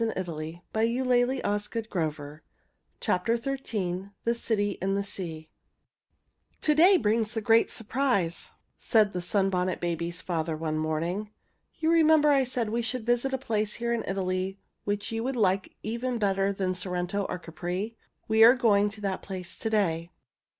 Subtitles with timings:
[0.01, 1.59] [Illustration: The City in the Sea] THE
[4.33, 5.47] CITY IN THE SEA
[6.61, 11.29] "To day brings the great surprise," said the Sunbonnet Babies' father one morning.
[11.75, 15.35] "You remember I said we should visit a place here in Italy which you would
[15.35, 17.95] like even better than Sorrento or Capri.
[18.27, 20.09] We are going to that place to day."